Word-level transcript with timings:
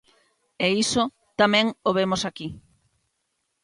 E 0.65 0.67
iso 0.83 1.03
tamén 1.41 1.65
o 1.89 1.91
vemos 1.97 2.21
aquí. 2.29 2.47